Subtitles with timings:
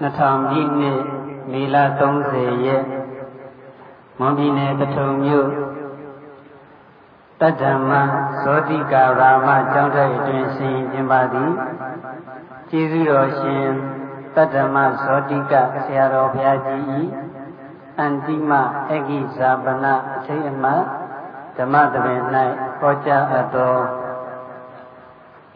[0.00, 1.00] 2000ပြည့်နှစ်
[1.52, 1.76] မေလ
[2.20, 2.84] 30ရက်
[4.18, 5.48] မွန်ပြည်နယ်ပထုံမြို့
[7.40, 7.90] တတ္တမ
[8.42, 11.52] ဇောတိကာရာမကျောင်းတိုက်အတွင်ဆင်ကျင်းပသည်
[12.70, 13.66] ကျေးဇူးတော်ရှင်
[14.34, 16.82] တတ္တမဇောတိကဆရာတော်ဘုရားကြီး၏
[17.98, 18.52] အန္တိမ
[18.90, 19.84] အဂိဇာပန
[20.14, 20.64] အထိအမ
[21.56, 22.20] ဓမ္မတပင်၌
[22.80, 23.76] ဟောကြားအပ်သော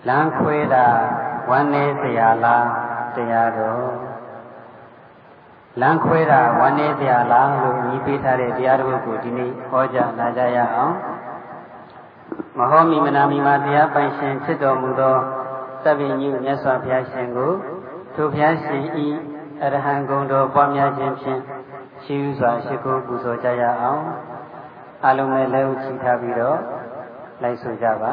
[0.08, 0.86] လမ်းခွဲတာ
[1.48, 2.66] ဝန်းနေစရာလား
[3.14, 4.11] တရားတော်
[5.80, 10.94] လမ်းခွဲတာဝမ်းနည်းစရာလားလို့ညီးပေးထားတဲ့တရားတော်ကိုဒီနေ့ဟောကြားလာကြရအောင်
[12.58, 15.16] မဟောမိမနာမိမတရားပိုင်ရှင်ဖြစ်တော်မူသော
[15.84, 17.52] သဗ္ဗညုမြတ်စွာဘုရားရှင်ကို
[18.14, 19.06] ထိုဘုရားရှင်ဤ
[19.62, 21.40] အရဟံဂုဏ်တော်ပွားများခြင်းဖြင့်
[22.04, 24.02] ရှိဥစွာရှိခိုးပူဇော်ကြရအောင်
[25.06, 26.58] အလုံးမဲ့လက်ဥချီထားပြီးတော့
[27.42, 28.12] လိုက်ဆိုကြပါ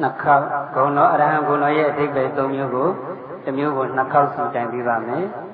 [0.00, 0.44] နှစ်ခေါက်
[0.76, 2.88] ဂုဏ်တော်အရဟံဂုဏ်တော်ရဲ့အဓိပ္ပာယ်၃မျိုးကို
[3.44, 5.26] တစ်မျိုးကိုနှစ်ခေါက်စုတိုင်ပြပါမယ်။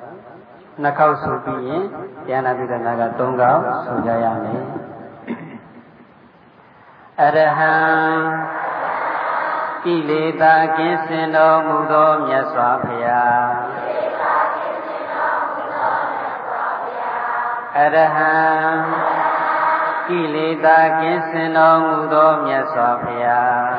[0.83, 1.63] နှစ်ခေါက်ဆိုပြီး
[2.29, 4.63] ရင်ဉာဏပိဒနာက၃ခေါက်ဆိုကြရမယ်
[7.21, 7.75] အရဟံ
[9.85, 13.47] ကိလေသာကင်းစင်တော်မူသောမြတ်စွာဘုရား
[17.79, 18.35] အရဟံ
[20.09, 23.76] ကိလေသာကင်းစင်တော်မူသောမြတ်စွာဘုရား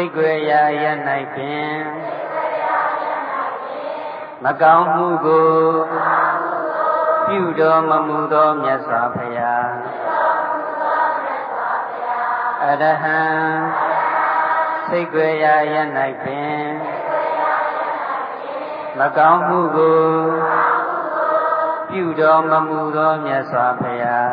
[0.00, 0.84] စိတ်ွယ်ရာရ၌
[1.34, 1.78] ပင်
[4.44, 5.50] မကောင်းမှုကို
[7.26, 9.70] ပြုတော်မမူသောမြတ်စွာဘုရား
[12.64, 13.20] အရဟံ
[14.88, 15.74] စိတ်ွယ်ရာရ၌
[16.24, 16.62] ပင်
[18.98, 20.00] မကောင်းမှုကို
[21.90, 24.27] ပြုတော်မမူသောမြတ်စွာဘုရား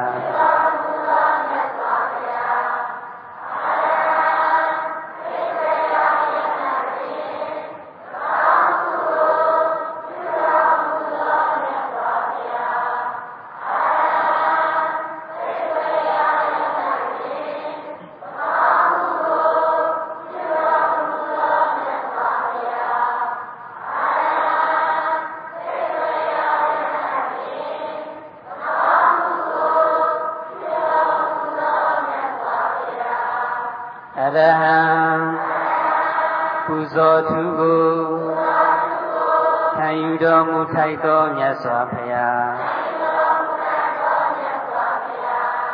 [40.74, 42.48] ထိုက်သောမြတ်စွာဘုရား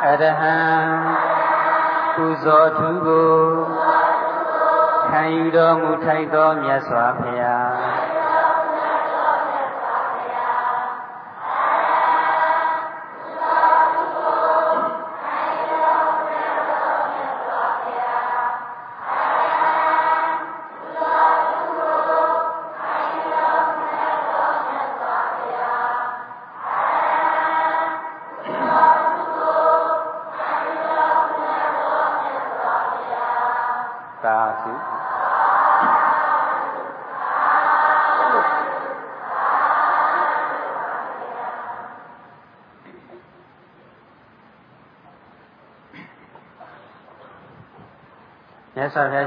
[0.04, 0.56] အရဟံ
[2.14, 3.32] ပူဇော်သူကို
[5.08, 7.41] ခံယူတော်မူထိုက်သောမြတ်စွာဘုရား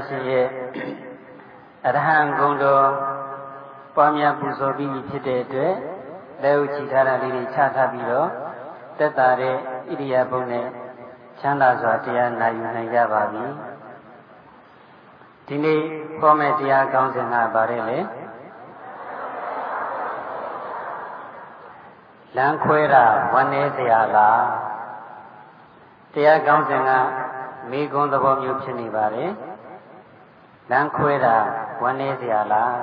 [0.06, 0.46] ရားရှင်ရဲ့
[1.86, 2.86] အရဟံဂုဏ်တော်
[3.94, 5.74] ပွားများပူဇော်ပြီးဖြစ်တဲ့အတွက်
[6.42, 8.28] လက်ဥချီထားတာလေးတွေချထားပြီးတော့
[8.98, 9.56] တက်တာတဲ့ဣ
[9.88, 10.66] ရိယာပုနဲ့
[11.40, 13.44] ချမ်းသာစွာတရားနာယူနိုင်ကြပါပြီ
[15.46, 15.80] ဒီနေ့
[16.20, 17.98] ဟောမယ့်တရားကောင်းစဉ်ကဘာလဲလဲ
[22.36, 24.42] လမ်းခွဲတာဝန်နေစရာလား
[26.14, 26.90] တရားကောင်းစဉ်က
[27.70, 29.30] မိဂုံသဘောမျိုးဖြစ်နေပါတယ်
[30.71, 31.35] လမ်းခွဲတာ
[31.81, 32.75] ဝမ်းနေเสียလား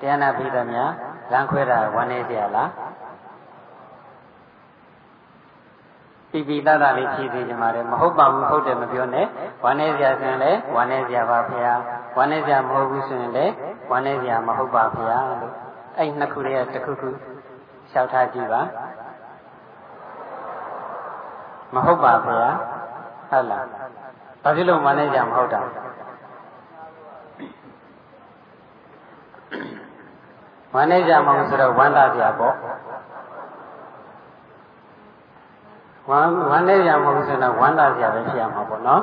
[0.00, 0.90] တရားနာပြီးသားများ
[1.32, 2.70] လမ်းခွဲတာဝမ်းနေเสียလား
[6.30, 9.26] ပိပိတတာလေးဖြည့်သေးကြမှာလေမဟုတ်ပါဘူးဟုတ်တယ်မပြောနဲ့
[9.64, 11.74] ဝမ်းနေเสียဆိုရင်လည်းဝမ်းနေเสียပါဖေဟာ
[12.16, 13.52] ဝမ်းနေเสียမဟုတ်ဘူးဆိုရင်လည်း
[13.90, 15.54] ဝမ်းနေเสียမဟုတ်ပါဖေဟာလို့
[15.98, 17.08] အဲ့နှစ်ခုလေးကတစ်ခုခု
[17.90, 18.62] လျှောက်ထားကြည့်ပါ
[21.74, 22.50] မဟုတ်ပါဖေဟာ
[23.30, 23.66] ဟုတ်လား
[24.42, 25.60] ဘာဖြစ်လို့ဝမ်းနေเสียမဟုတ်တာ
[30.75, 32.55] ဝမ်းနေကြမအောင်ဆိုတော့ဝမ်းသာကြပေါ့
[36.09, 39.01] ဝမ်းဝမ်းနေရမဟုတ်ဆိုတော့ဝမ်းသာစရာပဲဖြစ်ရမှာပေါ့နော်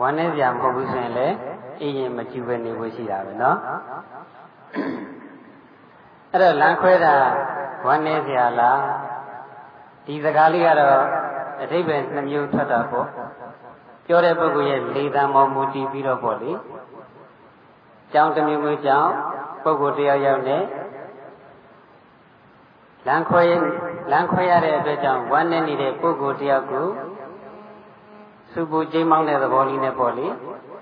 [0.00, 1.34] ဝမ်းနေစရာမဟုတ်ဘူးဆိုရင်လည်း
[1.82, 3.56] အရင်မကြည့်ပဲနေဖို့ရှိတာပဲနော်
[6.30, 7.14] အဲ့တော့လမ်းခွဲတာ
[7.86, 8.78] ဝမ်းနေစရာလား
[10.06, 10.98] ဒီစကားလေးကတော့
[11.62, 13.06] အထိပ္ပယ်နှမျိုးထွက်တာပေါ့
[14.06, 16.52] ပြောတဲ့ပုဂ္ဂိုလ်ရဲ့လေတံမောမူတည်ပြီးတော့ပေါ့လေ
[18.12, 19.10] ကြောင်းတစ်မျိုးမျိုးကြောင်း
[19.64, 20.62] ပုဂ္ဂိုလ်တယောက်ယောက်နဲ့
[23.06, 23.42] လမ်းခွဲ
[24.10, 26.86] လမ်းခွဲရတဲ့အတွက်ကြောင့်ဝမ်းနည်းနေတဲ့ပုဂ္ဂိုလ်တယောက်ကို
[28.52, 30.26] စူပူကျိမောင်းတဲ့သဘောလေးနဲ့ပေါ့လေ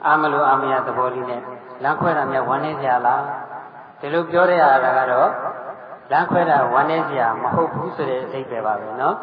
[0.07, 1.41] အာမလို့အာမရသဘောလေးနဲ့
[1.83, 3.23] လမ်းခွဲတာများဝမ်းနည်းကြလား
[4.01, 5.31] ဒီလိုပြောတဲ့အားကတော့
[6.13, 9.17] လမ်းခွဲတာဝမ်းနည်းစရာမဟုတ်ဘူးဆိုတဲ့အဓိပ္ပာယ်ပါပဲနော်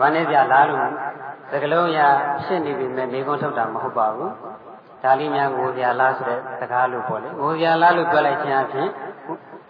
[0.00, 0.80] ဝမ်းနည်းစရာလားလို့
[1.50, 1.98] သကလုံးရ
[2.44, 4.32] ဖြစ်နေပြီမဲ့နေကုန်းထုတ်တာမဟုတ်ပါဘူး
[5.02, 8.88] ဒါလေးများငိုစရာလားဆိုတဲ့စကားလို့ပေါ့လေငိုစရာလားလို့ပြောလိုက်ခြင်းအပြင်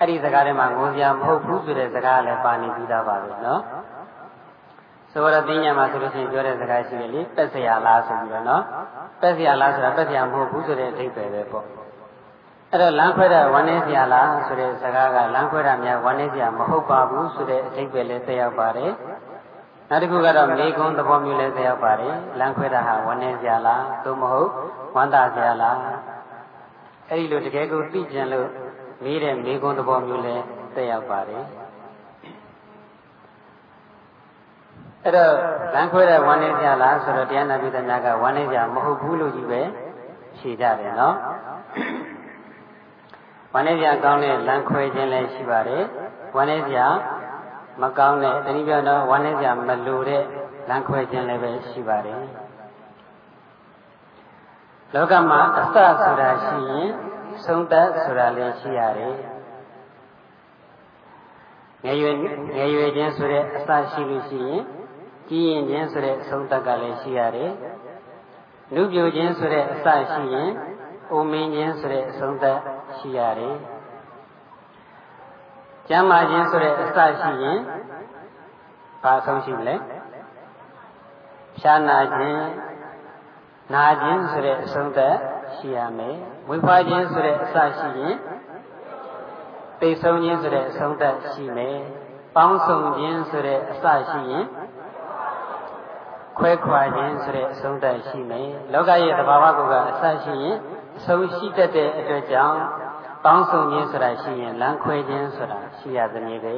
[0.01, 3.63] အဲ့ဒီစကားထဲမှာငိုစရာမဟုတ်ဘူးဆိုတဲ့စကားလည်းပါနေပြီးသားပါပဲနော်
[5.13, 8.63] ဆိုတော့တင်းညာမှာဆိုလို့ရှိရင်ပြောတဲ့စကားရှိတယ်လေပက်စရာလားဆိုပြီးတော့နော်
[9.21, 11.65] ပက်စရာလားဆိုတာပက်စရာမဟုတ်ဘူးဆိုတဲ့အဓိပ္ပာယ်ပဲပေါ့
[12.73, 18.93] အဲ့တော့လမ်းခွဲတာဝန်းနေစရာလားဆိုတဲ့စကားကလမ်းခွဲတာများဝန်းနေစရာမဟုတ်ပါဘူးဆိုတဲ့အဓိပ္ပာယ်လည်းသိရောက်ပါတယ်
[19.91, 24.51] နောက်တစ်ခုကတော့မေကုံသဘောမျိုးလည်းသက်ရောက်ပါတယ်လမ်းခွဲတာဟာဝမ်းနေစရာလားသို့မဟုတ်
[24.95, 25.79] ဝမ်းသာစရာလား
[27.09, 28.49] အဲ့ဒီလိုတကယ်ကိုသိကျင်လို့
[29.05, 30.45] မေးတဲ့မေကုံသဘောမျိုးလည်း
[30.75, 31.45] သက်ရောက်ပါတယ်
[35.03, 35.33] အဲ့တော့
[35.75, 39.63] လမ်းခွဲတဲ့ဝမ်းနေကြလားဆိုတော့တရားနာပိသများကဝမ်းနေကြမဟုတ်ဘူးလို့ကြီးပဲ
[40.39, 41.17] ဖြေကြတယ်နော်
[43.53, 45.85] ဝမ်းနေကြကောင်းတဲ့လမ်းခွဲခြင်းလည်းရှိပါတယ်
[46.37, 46.79] ဝမ်းနေကြ
[47.83, 50.23] မကောင်းတဲ့တတိယပြောတော့ဝမ်းနေကြမလိုတဲ့
[50.69, 52.21] လမ်းခွဲခြင်းလည်းပဲရှိပါတယ်
[54.95, 56.89] လောကမှာအစဆိုတာရှိရင်
[57.45, 59.15] ဆုံးသက်ဆိုတာလည်းရှိရတယ်
[61.85, 62.17] ငယ်ရွယ်
[62.57, 64.63] ငယ်ရွယ်ခြင်းဆိုတဲ့အစရှိလို့ရှိရင်
[65.29, 67.51] ကြီးရင်ခြင်းဆိုတဲ့အဆုံးသက်ကလည်းရှိရတယ်။
[68.75, 70.51] လူပြိုခြင်းဆိုတဲ့အစရှိရင်
[71.11, 72.59] အိုမင်းခြင်းဆိုတဲ့အဆုံးသက်
[72.99, 73.57] ရှိရတယ်။
[75.89, 77.59] ကျမ်းမာခြင်းဆိုတဲ့အစရှိရင်
[79.03, 79.75] ဘာအဆုံးရှိမလဲ။
[81.59, 82.43] ဖြာနာခြင်း
[83.75, 85.15] နာခြင်းဆိုတဲ့အဆုံးသက်
[85.57, 86.17] ရှိရမယ်။
[86.49, 88.15] ဝိဖွာခြင်းဆိုတဲ့အစရှိရင်
[89.81, 91.79] သိဆုံးခြင်းဆိုတဲ့အဆုံးသက်ရှိမယ်။
[92.37, 94.45] ပေါင်းစုံခြင်းဆိုတဲ့အစရှိရင်
[96.39, 100.57] ခွဲခွာခြင်းဆိုတဲ့အဆုံးသတ်ရှိမယ်လောကရဲ့သဘာဝကိုကအစရှိရင်
[100.99, 102.61] အဆုံးရှိတတ်တဲ့အတွက်ကြောင့်
[103.25, 106.55] ပေါင်းစုံခြင်းဆိုတာရှိရင်လမ်းခွဲခြင်းဆိုတာရှိရသနည်းပဲ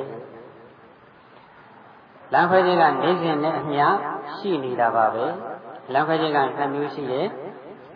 [2.33, 3.85] လမ်းခွဲခြင်းကနေစဉ်နဲ့အမျှ
[4.37, 5.27] ရှိနေတာပါပဲ
[5.93, 7.27] လမ်းခွဲခြင်းကနှစ်မျိုးရှိရဲ့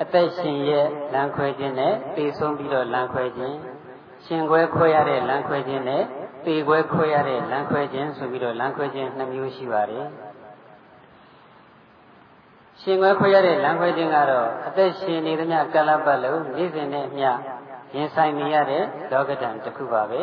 [0.03, 3.57] အသက်ရှင်ရဲ့လမ်းခွဲခြင်းနဲ့သိဆုံးပြီးတော့လမ်းခွဲခြင်း
[4.27, 6.03] ရှင်ခွဲခွဲရတဲ့လမ်းခွဲခြင်းနဲ့
[6.47, 10.07] သေခွဲခွဲရတဲ့လမ်းခွဲခြင်းဆိုပြီးတော့လမ်းခွဲခြင်းနှစ်မျိုးရှိပါတယ်
[12.81, 17.31] ရှင်ခွဲခွဲရတဲ့လမ်းခွဲခြင်းကတော့အသက်ရှင်နေသမျှကာလပတ်လုံးနေ့စဉ်နဲ့မျှ
[17.95, 20.21] ရင်ဆိုင်နေရတဲ့လောကဓာတ်တစ်ခုပါပဲ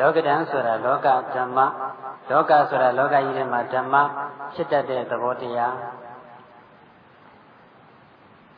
[0.00, 1.58] လောကဓာတ်ဆိုတာလောကဓမ္မ
[2.30, 3.94] လောကဆိုတာလောကကြီးထဲမှာဓမ္မ
[4.54, 5.74] ဖြစ်တတ်တဲ့သဘောတရား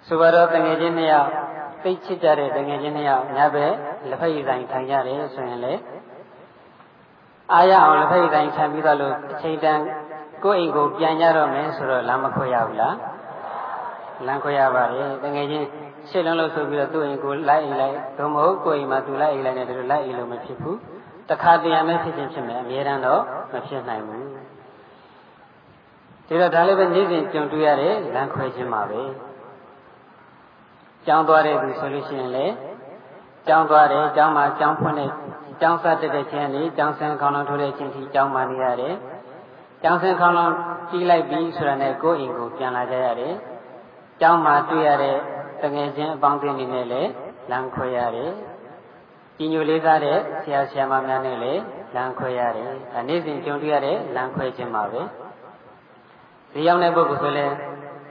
[0.06, 1.30] ဆိုတော့တငယ်ချင်းနှစ်ယောက်
[1.82, 3.72] သိချစ်ကြတဲ့တငယ်ချင်းနှစ်ယောက်ညဘက်
[4.08, 5.74] လက်ဖက်ရည်ဆိုင်ထိုင်ကြတယ်ဆိုရင်လေ
[7.52, 9.80] အားရအောင်လက်ဖက်ရည်ဆိုင်ထိုင်ပြီးတော့လို့အချိန်တန်
[10.44, 12.96] ကိုယ့်အိမ်ကိုပြန်ကြတော့မယ်ဆိုတော့လမ်းမခွဲရဘူးလား
[14.26, 15.68] လမ်းခွဲရပါတယ်တကယ်ချင်း
[16.08, 20.78] ရှစ်လုံးလို့ဆိုပြီးတော့သူ့အိမ်ကိုလိုက်အိမ်လိုက်သို့မဟုတ်ကိုယ့်အိမ်မှာသူလိုက်အိမ်လိုက်နဲ့တူလိုက်အိမ်လို့မဖြစ်ဘူး
[21.30, 23.22] တခါတရံပဲဖြစ်ချင်းဖြစ်မယ်အများတန်းတော့
[23.52, 24.26] မဖြစ်နိုင်ဘူး
[26.26, 29.02] ဒီတော့ဒါလည်းပဲနေ့စဉ်ကြုံတွေ့ရတဲ့လမ်းခွဲခြင်းပါပဲ
[31.06, 32.46] ကျောင်းသွားတဲ့သူဆိုလို့ရှိရင်လေ
[33.46, 35.10] ကျောင်းသွားတယ်ကျောင်းမှာကျောင်းဖွင့်တဲ့
[35.60, 38.94] ကျောင်းစားတက်တဲ့ချင်းလေးကျောင်းဆင်းခေါင်းလုံးထိုးတဲ့ချင်းထိကျောင်းမှာနေရတယ်
[39.82, 40.52] ကျောင်းဆင်းခေါင်းလုံး
[40.90, 43.34] ကြီးလိုက်ပြီးဆိုတာနဲ့ကိုယ့်အိမ်ကိုပြန်လာကြရတယ်
[44.20, 45.35] ကျောင်းမှာတွေ့ရတဲ့တ
[45.74, 47.10] ငယ်ချင်းအပေါင်းအသင်းတွေနဲ့လည်း
[47.50, 48.32] လမ်းခွဲရတယ်။
[49.36, 51.60] ကြီးညိုလေးစားတဲ့ဆရာဆရာမများနဲ့လည်း
[51.94, 55.00] လမ်းခွဲရတယ်။ဒါနေ့စဉ်ကြုံတွေ့ရတဲ့လမ်းခွဲခြင်းပါပဲ။
[56.52, 57.54] ဈေးရောက်တဲ့ပုဂ္ဂိုလ်ဆိုလည်း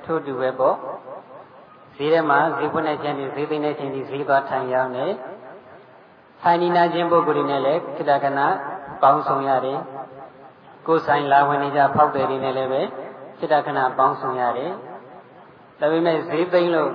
[0.05, 0.75] ထို့တူပဲပေါ့။
[1.95, 5.05] ဈေးထဲမှာဈေးဖွင့်တဲ့ချင်းဒီဈေးသိမ်းတဲ့ချင်းဒီဈေးသွားထိုင်ရောက်နေ။
[6.41, 8.47] ထိုင်နေနာခြင်းပုဂ္ဂိုလ်တွေနဲ့လည်းခိတကနာ
[9.01, 9.79] ပေါင်းဆောင်ရတယ်။
[10.88, 12.81] ကိုယ်ဆိုင်လာဝင်နေကြဖောက်တယ်တွေနဲ့လည်းပဲ
[13.38, 14.71] ခိတကနာပေါင်းဆောင်ရတယ်။
[15.79, 16.91] ဒါပေမဲ့ဈေးသိမ့်လို့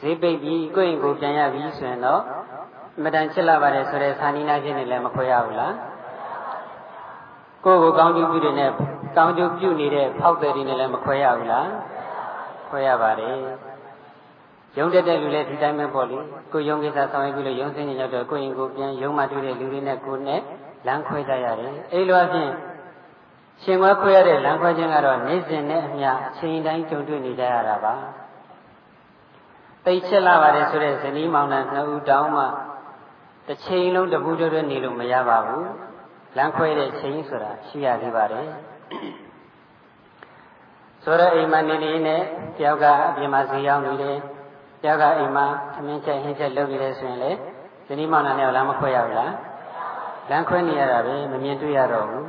[0.00, 2.20] ဈေးပိတ်ပြီးကိုယ့်အိမ်ကိုပြန်ရပြီဆိုရင်တော့
[3.02, 5.74] မတန်ချစ်လာပါတယ်ဆိုတဲ့သာနီနာချင်းတွေလည်းမခွဲရဘူးလား
[7.64, 8.70] ကိုယ့်ကိုကောင်းကျိုးပြုတဲ့နဲ့
[9.16, 11.68] ကောင်းကျိုးပြုနေတဲ့ဖောက်တယ်တွေနဲ့လည်းမခွဲရဘူးလား
[12.68, 13.36] ခွဲရပါတယ်
[14.78, 16.18] ယုံတက်တဲ့လူလည်းဒီတိုင်းပဲပေါ့လေ
[16.52, 20.40] ကိုယုံကိစ္စဆောင်ရွက်ပြီးလို့ယုံစင်းနေရောက်တော့ကိုယ့်ရင်ကိုပြန်ယုံမှတွေ့တဲ့လူတွေနဲ့ကိုယ်နဲ့
[20.86, 22.50] လမ်းခွဲကြရတယ်အဲ့လိုအပြင်
[23.62, 27.94] ရှင်ခွဲခွဲရတဲ့လမ်းခွဲခြင်းကတော့နေ့စဉ်နဲ့အမျှအချိန်တိုင်းကြုံတွေ့နေကြရတာပါ
[29.84, 32.44] သိချစ်လာပါတယ်ဆိုတဲ့ဇနီးမောင်နှံနှစ်ဦးတောင်းမှ
[33.46, 35.68] တစ်ချိန်လုံးတပူးတွဲနေလို့မရပါဘူး
[36.36, 38.46] လမ်းခွဲတဲ့ချိန်ဆိုတာရှိရသေးပါတယ်
[41.04, 42.22] ဆိုတော့အိမ်မှာနေနေနဲ့
[42.58, 44.16] တယောက်ကအပြင်မှာဈေးရောက်နေတယ်
[44.82, 47.30] တယောက်ကအိမ်မှာသမင်းချက်ဟင်းချက်လုပ်နေတယ်ဆိုရင်လေ
[47.86, 49.32] ဇနီးမောင်နှံနဲ့လမ်းမခွဲရဘူးလား
[50.30, 52.26] လမ်းခွဲနေရတာပဲမမြင်တွေ့ရတော့ဘူး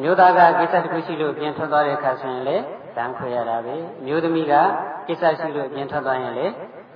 [0.00, 2.56] မျိုးသားကကိစ္စတစ်ခုရှိလို့ပြင်ထွက်သွားတဲ့အခါဆိုရင်လေ
[2.96, 3.74] လမ်းခွဲရတာပဲ
[4.06, 4.54] မျိုးသမီးက
[5.06, 6.46] ကိစ္စရှိလို့ပြင်ထွက်သွားရင်လေ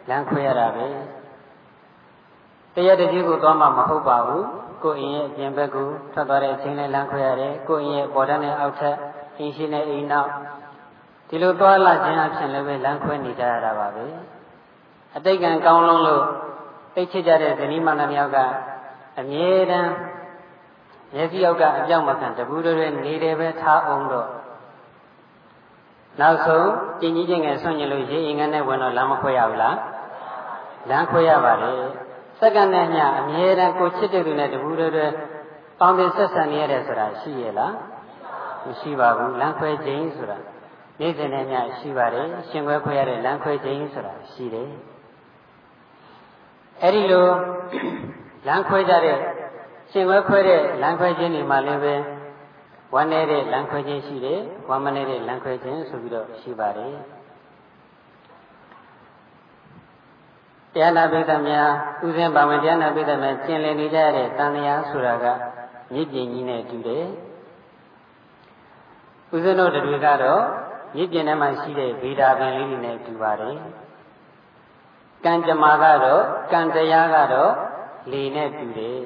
[0.09, 0.87] လမ်းခွဲရတာပဲ
[2.75, 4.47] တရားတကြီးကိုသွားမှမဟုတ်ပါဘူး
[4.85, 8.97] ကိုယ်အင်းရဲ့အပြင်ဘက်ကိုထွက်သွားတဲ့အချိန်နဲ့လမ်းခွဲရတယ်ကိုယ်အင်းရဲ့ပေါ်တန်းနဲ့အောက်ထပ်
[9.39, 10.31] အင်းရှိနဲ့အိမ်နောက်
[11.29, 14.05] ဒီလိုသွားလာခြင်းအဖြစ်လည်းပဲလမ်းခွဲနေကြရတာပါပဲ
[15.17, 16.25] အတိတ်ကံကောင်းလုံးလို့
[16.95, 18.39] သိချစ်ကြတဲ့ဇနီးမနာမြောက်က
[19.19, 19.91] အမြဲတမ်း
[21.15, 24.29] မျက်စိအောက်ကအပြောက်မခံတပူးတွေနေတယ်ပဲထားအောင်တော့
[26.20, 26.68] နောက်ဆုံး
[27.00, 29.76] ကျင်ကြီးချင်းငယ်ဆွန့်ကျင်လို့ရေအင်္ဂန်နဲ့ဝင်တော့လမ်းမခွဲရဘူးလား
[30.90, 31.73] လမ်းခွဲရပါလေ
[32.40, 34.88] စက္ကန့်နဲ့ညအမြဲတမ်းကိုချစ်တဲ့သူနဲ့တပူးတွေ
[35.80, 37.75] ပေါင်းတင်ဆက်ဆံနေရတယ်ဆိုတာရှိရဲ့လား
[38.66, 40.38] မရှိပါဘူးလမ်းခွဲခြင်းဆိုတာ
[41.00, 44.70] နေ့စဉ်နဲ့ညရှိပါတယ်ရှင်ခွဲခွဲရတဲ့လမ်းခွဲခြင်းဆိုတာရှိတယ်
[46.82, 47.28] အဲ့ဒီလို
[48.46, 49.18] လမ်းခွဲကြတဲ့
[49.92, 51.94] ရှင်ခွဲခွဲတဲ့လမ်းခွဲခြင်းတွေမှာလည်းပဲ
[52.95, 56.95] ဝမ်းနေတဲ့လမ်းခွဲခြင်းရှိတယ်ဝမ်းမနေတဲ့လမ်းခွဲခြင်းဆိုပြီးတော့ရှိပါတယ်
[60.73, 61.71] တရားနာပိဋကများ
[62.07, 65.26] ဥစဉ်ပါဝင်တရားနာပိဋကများကျင်လည်နေကြတဲ့တန်တရားဆိုတာက
[65.93, 67.07] မြစ်ပြင်ကြီးနဲ့တူတယ်
[69.35, 70.43] ဥစဉ်တို့တွေကတော့
[70.97, 73.57] မြစ်ပြင်ထဲမှာရှိတဲ့ဗေဒာပင်လေးတွေနဲ့တူပါတယ်
[75.25, 77.52] ကံကြမ္မာကတော့ကံတရားကတော့
[78.12, 79.00] လေနဲ့တူတယ်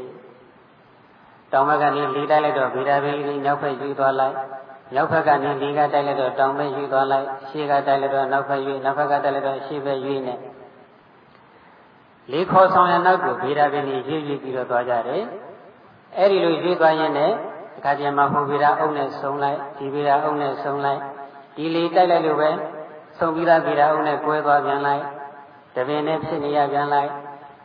[1.52, 4.35] တောင်ဘက်ကနေလေတိုက်လိုက်တော့ဗေဒာပင်လေးမြောက်ဘက်ယူသွားလိုက်
[4.95, 10.35] မြောက်ဘက်ကနေလေကတိုက်လိုက်တော့တောင်ဘက်ယူသွားလိုက်ရှေ့ကတိုက်လိုက်တော့နောက်ဘက်ယူနောက်ဘက်ကတိုက်လိုက်တော့ရှေ့ဘက်ယူနေ
[12.33, 15.23] လေခေါ်ဆောင်ရနောက်ကိုဗေဒာပင်ကြီးရွေ့ရွေ့ပြီးတော့သွားကြတယ်
[16.16, 17.33] အဲ့ဒီလိုရွေ့သွားရင်းနဲ့
[17.78, 21.00] အခါကျမှဟိုဗေဒာအုပ်နဲ့ဆုံလိုက်ဒီဗေဒာအုပ်နဲ့ဆုံလိုက်
[21.57, 22.50] ဒီလေတိုက်လိုက်လို့ပဲ
[23.19, 25.02] ဆုံပြီးသားဗေဒာအုပ်နဲ့ကွဲသွားပြန်လိုက်
[25.75, 27.11] တပင်နဲ့ဖြစ်နေရပြန်လိုက်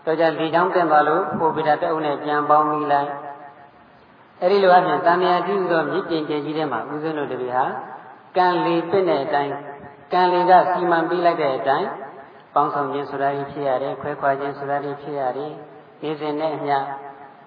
[0.06, 3.10] တော့ကြလေချောင်းတင်သွားလို့ဟိုဗေဒာတအုပ်နဲ့ပြန်ပေါင်းပြီးလိုက်
[4.42, 7.66] အဲ့ဒီလိုအပြင်တန်မြာပြုသောမြစ်တင်ကျကြီးထဲမှာဦးဇင်းတို့တပည့်ဟာ
[8.38, 9.52] ကံလေပြည့်တဲ့အတိုင်း
[10.14, 11.88] ကံလေကစီမံပေးလိုက်တဲ့အတိုင်း
[12.54, 15.52] ပေါင်းဆောင်ခြင်းဆိုတာကြီးဖြစ်ရတယ်ခွဲခွာခြင်းဆိုတာကြီးဖြစ်ရတယ်
[16.02, 16.78] ဒီစဉ်နဲ့အမျှ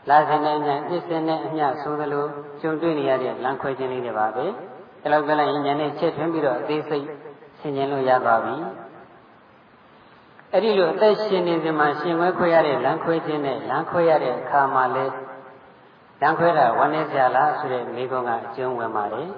[0.08, 2.26] လာစဉ်နဲ့အမျှပြည့်စင်နဲ့အမျှဆိုသလို
[2.60, 4.44] ကျုံတွေ့နေရတဲ့လမ်းခွဲခြင်းလေးတွေပါပဲ
[5.02, 7.06] အဲ့လောက်ကြလိုက်ရင်ဉာဏ်နဲ့ချက်ထွင်းပြီးတော့အသေးစိတ်
[7.60, 8.54] ဆင်ခြင်လို့ရသွားပြီ
[10.52, 15.04] အဲ့ဒီလိုအသက်ရှင်နေစဉ်မှာရှင်ခွဲခွဲရတဲ့လမ်းခွဲခြင်းနဲ့လမ်းခွဲရတဲ့အခါမှာလဲ
[16.20, 19.28] လမ်းခွဲတာဝမ်းနေကြလားဆိုတဲ့မိကုံကအကျုံးဝင်ပါတယ်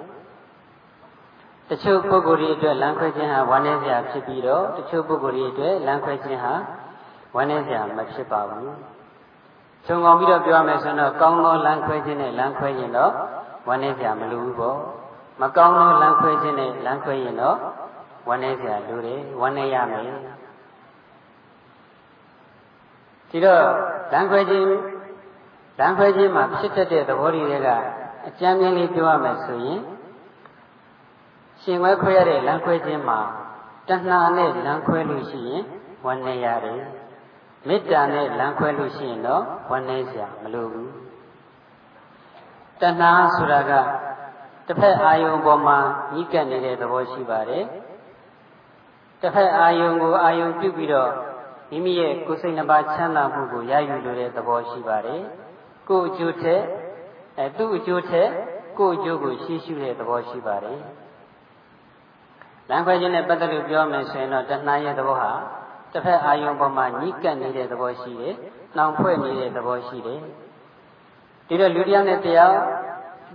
[1.69, 6.53] တချို့ပုဂ္ဂိုလ်တွေအတွက်လမ်းခွဲခြင်းဟာဝမ်းနေစရာဖြစ်ပြီးတော့တချို့ပုဂ္ဂိုလ်တွေအတွက်လမ်းခွဲခြင်းဟာ
[7.35, 8.69] ဝမ်းနေစရာမဖြစ်ပါဘူး။
[9.85, 13.11] ခြုံကောင်ပြီးတော့ပြောရမယ်ဆိုတော့ကောင်းသောလမ်းခွဲခြင်းနဲ့လမ်းခွဲရင်တော့
[13.67, 14.77] ဝမ်းနေစရာမလိုဘူးပေါ့။
[15.41, 17.57] မကောင်းသောလမ်းခွဲခြင်းနဲ့လမ်းခွဲရင်တော့
[18.27, 20.03] ဝမ်းနေစရာလိုတယ်ဝမ်းနေရမယ်။
[23.29, 23.63] ဒီတော့
[24.13, 24.65] လမ်းခွဲခြင်း
[25.81, 27.67] လမ်းခွဲခြင်းမှာဖြစ်တတ်တဲ့သဘောတွေက
[28.27, 29.79] အကျမ်းမြင်လေးပြောရမယ်ဆိုရင်
[31.61, 33.19] ရှင်ခွဲခွဲရတဲ့လမ်းခွဲခြင်းမှာ
[33.89, 35.63] တဏှာနဲ့လမ်းခွဲလို့ရှိရင်
[36.05, 36.81] ဝန်းနေရတယ်
[37.67, 40.91] မေတ္တာနဲ့လမ်းခွဲလို့ရှိရင်တော့ဝန်းနေစရာမလိုဘူး
[42.81, 43.71] တဏှာဆိုတာက
[44.67, 45.77] တစ်ဖက်အာယုံပေါ်မှာ
[46.11, 47.65] ကြီးကပ်နေတဲ့သဘောရှိပါတယ်
[49.21, 51.11] တစ်ဖက်အာယုံကိုအာယုံပြုပြီးတော့
[51.71, 55.21] မိမိရဲ့ကိုယ်စိတ်နှပါချမ်းသာမှုကိုရယူလိုတဲ့သဘောရှိပါတယ်
[55.91, 56.61] ကိုယ်အကျိုးထက်
[57.39, 58.29] အဲသူ့အကျိုးထက်
[58.79, 60.79] ကိုယ်အကျိုးကိုရှေ့ရှုတဲ့သဘောရှိပါတယ်
[62.69, 65.31] လမ်းခွဲခြင်းနဲ့ပတ်သက်လို့ပြောမယ်ဆိုရင်တော့တဏှာရဲ့သဘောဟာ
[65.93, 68.33] တစ်ဖက်အာယုံပေါ်မှာညှိကပ်နေတဲ့သဘောရှိတယ်။
[68.75, 70.19] နှောင်ဖွဲ့နေတဲ့သဘောရှိတယ်။
[71.47, 72.55] ဒီတော့လူတရားနဲ့တရား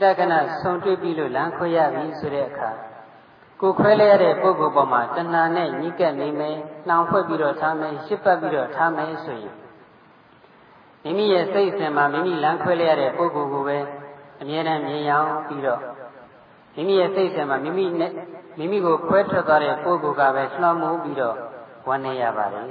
[0.00, 2.70] တက္ကနာဆုံတွေ့ပြီးလို့လမ်းခွဲရပြီဆိုတဲ့အခါ
[3.60, 6.56] ကိုခွဲလဲရတဲ့ပုဂ္ဂိုလ်ပေါ်မှာတဏှာနဲ့ညှိကပ်နေမယ်။
[6.88, 9.56] နှောင်ဖွဲ့ပြီးတော့ထားမယ်၊ရှစ်ပတ်ပြီးတော့ထားမယ်ဆိုရင်
[11.06, 13.78] မိမိရဲ့စိတ်အစဉ်မှာမိမိလမ်းခွဲလဲရတဲ့ပုဂ္ဂိုလ်ကိုပဲ
[14.40, 15.80] အမြဲတမ်းမြင်ရောက်ပြီးတော့
[16.74, 18.12] မိမိရဲ့စိတ်ဆံမှာမိမိနဲ့
[18.58, 21.36] မိမိကိုခွဲထွက်သွားတဲ့ပုဂ္ဂိုလ်ကပဲလွှမ်းမိုးပြီးတော့
[21.88, 22.66] ဝန်းနေရပါတယ်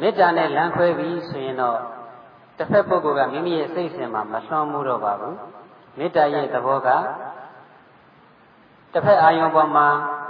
[0.00, 1.78] မေတ္တာနဲ့လမ်းခွဲပြီးဆိုရင်တော့
[2.58, 5.36] တစ်ဖက်ပုဂ္ဂိုလ်ကမိမိရဲ့စိတ်ဆံမှာမလွှမ်းမိုးတော့ပါဘူး
[5.98, 6.88] မေတ္တာရဲ့သဘောက
[8.92, 9.86] တစ်ဖက်အာယုံပေါ်မှာ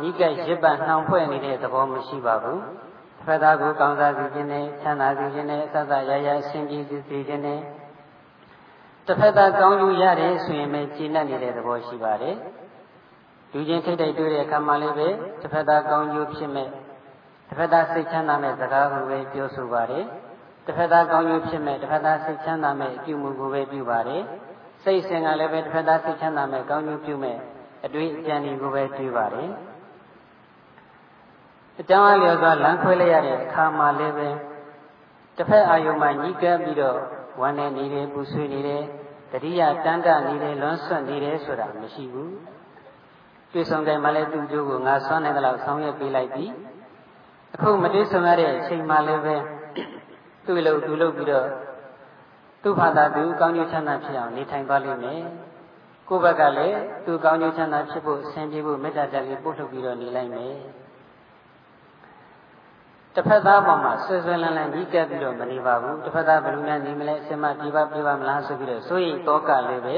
[0.06, 2.60] ဤကဲ့ရစ်ပတ်နှောင်ဖွဲ့နေတဲ့သဘောမရှိပါဘူး
[3.28, 7.60] ဖက်သားကိုကောင်းစားစီခြင်းနဲ့ချမ်းသာစီခြင်းနဲ့အသက်သာရရရှင်းပြီးစီခြင်းနဲ့
[9.06, 12.36] တစ်ဖက်သားကောင်းယူရတယ်ဆိုရင်ပဲကျင့်တတ်နေတဲ့သဘောရှိပါတယ်
[13.52, 15.08] လူချင်းထိတ်တိုက်တွေ့တဲ့အခါမှာလည်းပဲ
[15.40, 16.68] တစ်ဖက်သားကောင်းယူဖြစ်မဲ့
[17.48, 20.04] တစ်ဖက်သားစိတ်ချမ်းသာမဲ့စကားကိုပဲပြောဆိုပါတယ်
[20.66, 24.22] တစ်ဖက်သားကောင်းယူဖြစ်မဲ့တစ်ဖက်သားစိတ်ချမ်းသာမဲ့အပြုမှုကိုပဲပြုပါတယ်
[24.84, 27.38] စိတ်စဉ်ကလည်းပဲတစ်ဖက်သားစိတ်ချမ်းသာမဲ့ကောင်းယူပြုမဲ့
[27.86, 29.48] အတွေ့အကြံတွေကိုပဲတွေးပါတယ်
[31.80, 34.28] အကြောင်းအလျော်စွာလမ်းခွဲလိုက်ရတဲ့အခါမှာလည်းပဲ
[35.36, 36.98] တစ်ဖက်အာယုံမှာညှိကပ်ပြီးတော့
[37.40, 38.82] ဝမ်းနေနေတယ်ပူဆွေးနေတယ်
[39.32, 42.34] တတိယတန်တနေတယ်လွန်ဆွတ်နေတယ်ဆိုတာမရှိဘူး
[43.52, 46.46] တွေ့ဆုံကြမှာလည်းသူ့ကျိုးကိုငါဆွမ်းနေတယ်လို့ဆောင်းရွက်ပေးလိုက်ပြီ
[47.54, 49.36] အခုမတွေ့ဆုံရတဲ့အချိန်မှလည်းပဲ
[50.46, 51.48] သူ့လို့သူ့လို့ပြီးတော့
[52.62, 55.22] သူ့ဘာသာသူကောင်းကျိုးချမ်းသာဖြစ်အောင်နေထိုင်သွားလိမ့်မယ်
[56.08, 60.54] ကိုယ့်ဘက်ကလည်းသူကောင်းကျိုးချမ်းသာဖြစ်ဖို့အဆင်ပြေဖို့မေတ္တာတက်လေးပို့ထုတ်ပြီးတော့နေလိုက်မယ်
[63.18, 69.94] တစ်ဖက်သားပေါ်မှာဆွေဆွေလန်းလန်းကြီးကပ်ပြီးတော့မနေပါဘူးတစ်ဖက်သားဘယ်လိုများနေမလဲအစမပြေပါပြေပါမလားဆိုပြီးတော့စိုးရိမ်တောကလည်းပဲ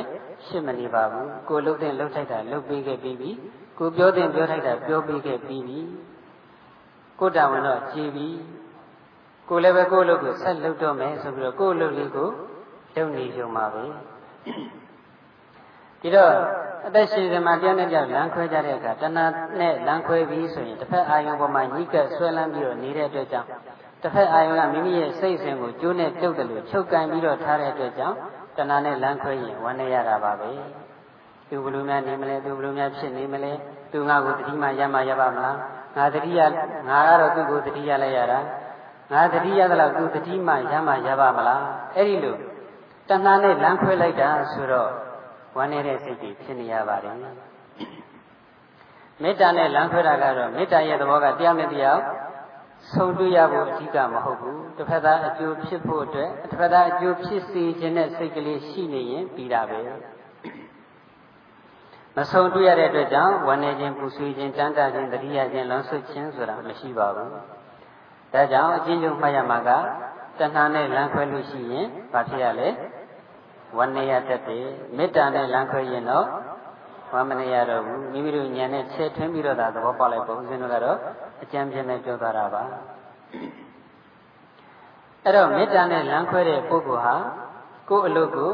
[0.46, 3.30] ရှင်းမနေပါဘူးကိုလှုပ်တဲ့လှုပ်ထိုက်တာလှုပ်ပေးခဲ့ပြီးပြီ
[3.78, 5.80] ကိုပြောတဲ့ပြောထိုက်တာပြောပေးခဲ့ပြီးပြီ
[7.20, 8.28] ကိုတာဝန်တော့ကြည်ပြီ
[9.48, 12.28] ကိုလည်းပဲကိုလှုပ်ကိုဆက်လှုပ်တော့မယ်ဆိုပြီးတော့ကိုလှုပ်လေးကို
[12.94, 13.84] လုံနေကြမှာပဲ
[16.00, 16.32] ဒီတော့
[16.86, 19.24] အသက်ရှင်စမှာတရားနဲ့ကြောက်လမ်းခွဲကြတဲ့အခါတဏှာ
[19.60, 23.48] နဲ့လမ်းခွဲပြီးဆိုရင်တစ်ဖက်အာယုံပေါ်မှာညှိကပ်ဆွဲလန်းပြီးတော့နေတဲ့အတွက်ကြောင့်
[24.02, 28.16] တစ်ဖက်အာယုံကမိမိရဲ့စိတ်စဉ်ကိုကျိုးနဲ့တုပ်တယ်လို့ချုပ်ကန်ပြီးတော့ထားတဲ့အတွက်ကြောင့်
[28.56, 30.50] တဏှာနဲ့လမ်းခွဲရင်ဝမ်းနေရတာပါပဲ
[31.48, 33.52] သူဘလူများနေမလဲသူဘလူများဖြစ်နေမလဲ
[33.92, 35.56] သူငါ့ကိုတတိမှရမှရပါမလား
[35.96, 36.40] ငါတတိယ
[36.88, 38.38] ငါကတော့သူ့ကိုတတိယလိုက်ရတာ
[39.12, 41.62] ငါတတိယသလောက်သူတတိမှရမှရပါမလား
[41.96, 42.36] အဲ့ဒီလို
[43.08, 44.90] တဏှာနဲ့လမ်းခွဲလိုက်တာဆိုတော့
[45.56, 47.16] ဝမ်းနေတဲ့စိတ်ကြီးဖြစ်နေရပါတယ်
[49.22, 52.00] မေတ္တာနဲ့လမ်းခွဲတာကတော့မေတ္တာရဲ့သဘောကတရားနဲ့တရား
[52.92, 59.80] ဆုံးတွေ့ရဖို့အဓိကမဟုတ်ဘူးတစ်ဖက်သားအကျိုးဖြစ်ဖို့အတွက်တစ်ဖက်သားအကျိုးဖြစ်စေခြင်းနဲ့စိတ်ကလေးရှိနေရင်ပြီးတာပဲ
[62.16, 67.30] မဆုံးတွေ့ရတဲ့အတွက်ကြောင့်ဝမ်းနေခြင်းပူဆွေးခြင်းတန်တာခြင်းတတိယခြင်းလွန်ဆွခြင်းဆိုတာမရှိပါဘူး
[68.32, 69.70] ဒါကြောင့်အချင်းချင်းမှတ်ရမှာက
[70.38, 72.68] တဏှာနဲ့လမ်းခွဲလို့ရှိရင်ဘာဖြစ်ရလဲ
[73.78, 76.26] ဝဏ္ဏရတတ်တယ်မေတ္တာနဲ့လမ်းခွဲရင်တော့
[77.12, 80.98] ဝမ်းမနေရတော့ဘူးမိမိတို့ဉာဏ်နဲ့ချဲ့ထွင်းပြီးတော့သာသဘောပေါက်လိုက်ပုံစံတို့ကတော့
[81.42, 82.62] အကျံပြင်းနဲ့ပြောသွားတာပါ
[85.24, 87.14] အဲ့တော့မေတ္တာနဲ့လမ်းခွဲတဲ့ပုဂ္ဂိုလ်ဟာ
[87.90, 88.52] ကိုယ့်အလုပ်ကို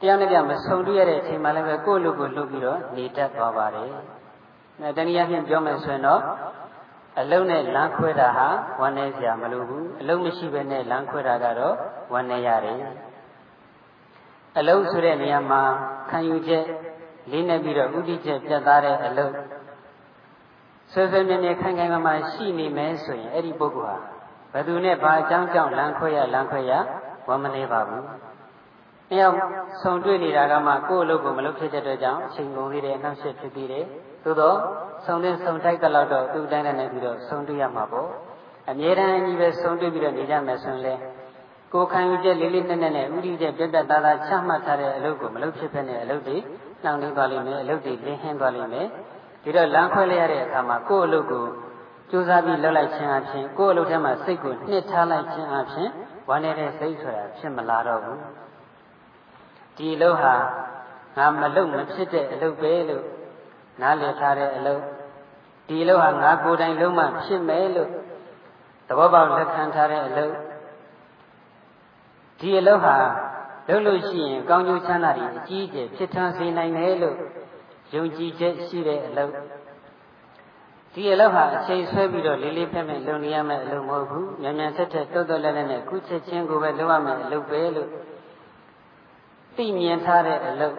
[0.00, 3.88] တရားနဲ့ပြမဆုံတွေ့ရတဲ့အချိန်မှလည်းပဲကိုယ့်အလုပ်ကိုလုပ်ပြီးတော့နေတတ်သွားပါတယ်။
[4.80, 6.20] အဲတနည်းအားဖြင့်ပြောမယ်ဆိုရင်တော့
[7.20, 8.48] အလုံးနဲ့လမ်းခွဲတာဟာ
[8.80, 11.74] ဝမ်းနေစရာမလိုဘူးအလုံးမရှိဘဲနဲ့လမ်းခွဲတာကတော့
[12.12, 12.78] ဝမ်းနေရတယ်
[14.58, 15.62] အလုံးဆိုတဲ့နေရာမှာ
[16.10, 16.64] ခံယူချက်
[17.30, 19.34] လေးနဲ့ပြီးတော့ဥဒိချက်ပြတ်သားတဲ့အလုံး
[20.92, 23.96] ဆွေဆွေမြဲမြဲခိုင်ခိုင်မာမာရှိနေမယ်ဆိုရင်အဲ့ဒီပုဂ္ဂိုလ်ဟာ
[24.52, 26.72] ဘယ်သူနဲ့ဘာအကြောင်းကြောင့်လမ်းခွဲရလမ်းခွဲရ
[27.28, 28.02] ဝမ်းမနေပါဘူး။
[29.10, 29.36] အဲရောက်
[29.82, 33.84] ဆုံတွေ့နေတာကမှကိုယ့်အလုပ်ကိုမလုပ်ဖြစ်တဲ့အတွက်ကြောင့်အချိန်ကုန်သေးတယ်အနှောက်အယှက်ဖြစ်သေးတယ်။
[34.24, 34.56] သို့တော့
[35.04, 38.08] ဆုံတဲ့ဆုံတိုက်ကြတော့သူ့တိုင်းနဲ့ပြီးတော့ဆုံတွေ့ရမှာပေါ့။
[38.70, 40.94] အမြဲတမ်းကြီးပဲဆုံတွေ့ပြီးတော့နေကြမယ်ဆိုရင်လေ
[41.72, 46.36] ကိုခံယူချက်လေးလေးနက်နက်နဲ့ဥဒိချက်ပြတ်ပြတ်သားသားချမှတ်ထားတဲ့အလုပ်ကိုမလုပ်ဖြစ်ဖက်နဲ့အလုပ်တွေ
[46.82, 48.86] နှောင့်နှေးသွားလိမ့်မယ်အလုပ်တွေလင်းဟင်းသွားလိမ့်မယ်
[49.42, 51.44] ဒီတော့လမ်းခွဲလိုက်ရတဲ့အခါမှာကိုယ့်အလုပ်ကို
[52.10, 55.90] ကြိုးစားပြီးလုပ်လိုက်ခြင်းအပြင်ကိုယ့်အလုပ်ထဲမှာစိတ်ကိုနှစ်ထားလိုက်ခြင်းအပြင်
[56.28, 58.20] ဝမ်းနေတဲ့စိတ်ဆိုတာဖြစ်မလာတော့ဘူး
[59.76, 60.34] ဒီအလုပ်ဟာ
[61.16, 63.04] ငါမလုပ်မဖြစ်တဲ့အလုပ်ပဲလို့
[63.80, 64.82] နားလည်ထားတဲ့အလုပ်
[65.68, 67.90] ဒီအလုပ်ဟာငါကိုယ်တိုင်လုံးမှဖြစ်မယ်လို့
[68.88, 70.34] သဘောပေါက်လက်ခံထားတဲ့အလုပ်
[72.40, 72.96] ဒီအလုပ်ဟာ
[73.68, 77.16] လုပ်လို့ရှိရင်ကောင်းကျိုးချမ်းသာတွေအကြီးအကျယ်ဖြစ်ထွန်းစေနိုင်တယ်လို့
[77.94, 79.32] ယုံကြည်ချက်ရှိတဲ့အလုပ်
[80.94, 87.88] ဒီအလုပ်ဟာအချိန်ဆွဲပြီးတော့လေးလေးဖက်ဖက်လုပ်နေရမယ့်အလုပ်မဟုတ်ဘူးမြန်မြန်ဆက်ဆက်တုတ်တုတ်လည်းလည်းနဲ့ကုချက်ချင်းကိုပဲလုပ်ရမယ့်အလုပ်ပဲလို့
[89.56, 90.74] သိမြင်ထားတဲ့အလုပ်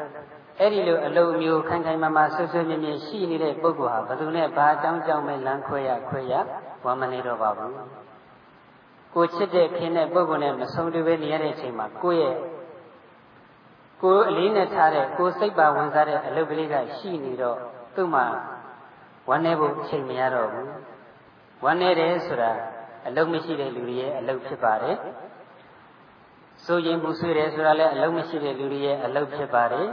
[0.60, 6.34] အဲ့ဒီလိုအလုပ်မျိုးခိုင်ခိုင်မာမာဆွဆွမြဲမြဲရှိနေတဲ့ပုဂ္ဂိုလ်ဟာဘယ်သူနဲ့ဘာအကြောင်းကြောင့်ပဲလမ်းခွဲရခွဲရ
[6.86, 7.74] ဝမ်းမနေတော့ပါဘူး
[9.18, 12.36] ကိုချစ်တဲ့ခင်တဲ့ပုဂ္ဂိုလ်နဲ့မဆုံးတွေ့ပဲနေရတဲ့အချိန်မှာကိုယ့်ရဲ့
[14.02, 17.58] ကိုယ်အလေးနဲ့ထားတဲ့ကိုယ်စိတ်ပါဝင်စားတဲ့အလုပ်ကလေးကရှိနေတော့
[17.96, 18.26] သူ့မှာ
[19.30, 20.70] ဝမ်းနေဖို့အချိန်မရတော့ဘူး
[21.64, 22.52] ဝမ်းနေတယ်ဆိုတာ
[23.08, 24.98] အလုပ်မရှိတဲ့လူတွေရဲ့အလုပ်ဖြစ်ပါတယ်
[26.66, 29.88] ဆိုရင်ဘူးဆွေးတယ်ဆိုတာလည်းအလုံးမရှိတဲ့လူတွေရဲ့အလုပ်ဖြစ်ပါတယ်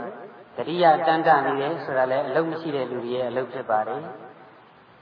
[0.57, 4.01] တတိယတန်တနေတယ်ဆိုတာလည်းအလုံးမရှိတဲ့လူတွေရဲ့အလုပ်ဖြစ်ပါတယ်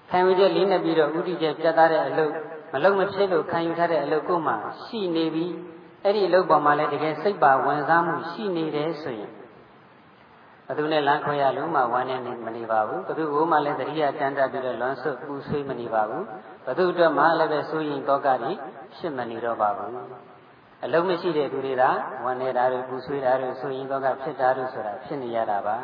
[0.10, 2.34] ခံယူချက်လေးနဲ့ပြီးတော့ဥဒိချက်ပြတ်သားတဲ့အလုပ်
[2.74, 5.46] မလုံးမဖြစ်လို့ခံယူထားတဲ့အလုပ်ကိုမှရှိနေပြီ
[6.04, 9.32] အဲ့ဒီအလုပ်ပေါ်မှာလည်းတကယ်စိတ်ပါဝင်စားမှုရှိနေတယ်ဆိုရင်
[10.68, 16.26] ဘသူနဲ့လမ်းခွဲရလို့မှဝမ်းနေနေမနေပါဘူးဘသူကမှလည်းတတိယတန်တပြီးတော့လွန်ဆွတ်ပူဆွေးမနေပါဘူး
[16.66, 18.52] ဘသူအတွက်မှလည်းပဲစိုးရင်တောကတွေ
[18.98, 19.92] ဖြစ်မနေတော့ပါဘူး
[20.86, 21.84] အလုံးမရှိတဲ့သူတွေက
[22.26, 25.76] ဝန်နေတာတွေပူဆွေးတာတွေစိုးရင်တောကဖြစ်တာတို့ဆိုတာဖြစ်နေရတာပါ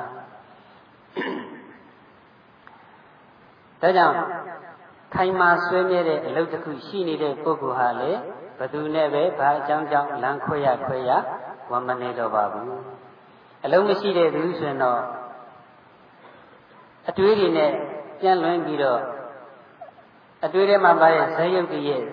[3.82, 4.16] ဒါကြောင့်
[5.16, 8.12] ခိုင်မာဆွေးမြဲတဲ့အလုပ်တစ်ခုရှိနေတဲ့ပုဂ္ဂိုလ်ဟာလေ
[8.60, 11.12] ဘသူနဲ့ပဲဘာအကြောင်းကြောင့်လမ်းခွဲရခွဲရ
[11.72, 12.68] ဝမနေတော့ပါဘူး
[13.66, 15.02] အလုံးမရှိတဲ့သူဆိုရင်တော့
[17.10, 17.72] အတွေးတွေနဲ့
[18.20, 19.02] ပြန်လွင်ပြီးတော့
[20.46, 22.04] အတွေးထဲမှာပါတဲ့ဇယုတ်တည်းရဲ့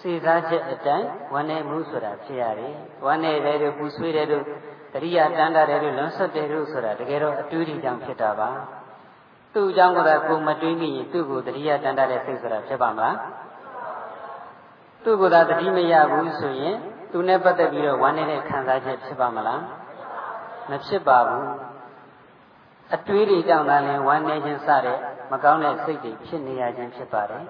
[0.00, 4.44] စေစားချက်အတိုင်းဝမ်းနေမှုဆိုတာဖြစ်ရတယ်ဝမ်းနေတယ်တို့ပူဆွေးတယ်တို့
[4.92, 8.50] တရိယာတန်တာတယ်တို့လွန်ဆွတ်တယ်တို့ဆိုတာတကယ်တော့အတွေးတွေကြောင့်ဖြစ်တာပါ
[9.54, 13.16] သူ့အကြောင်းကကိုမတွေးမိရင်သူ့ကိုတရိယာတန်တာတဲ့စိတ်ဆိုတာဖြစ်ပါမလား
[15.04, 16.76] သူ့ကိုယ်သာတတိမရဘူးဆိုရင်
[17.12, 19.60] သူနဲ့ပတ်သက်ပြီးတော့ဝမ်းနေတဲ့ခံစားချက်ဖြစ်ပါမလား
[20.70, 21.46] မဖြစ်ပါဘူး
[22.94, 24.98] အတွေးတွေကြောင့်သာလင်ဝမ်းနေခြင်းစတဲ့
[25.32, 27.44] မကောင်းတဲ့စိတ်တွေဖြစ်နေရခြင်းဖြစ်ပါတယ်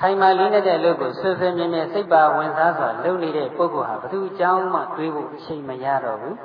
[0.00, 6.36] ခိုင်မာလေးတဲ့အလုပ်ကိုဆွဆွမြဲမြဲစိတ်ပါဝင်စားစွာလုပ်နေတဲ့ပုဂ္ဂိုလ်ဟာဘသူအကြောင်းမှတွေးဖို့အချိန်မရတော့ဘူး